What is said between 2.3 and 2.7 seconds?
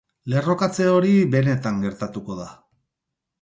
da.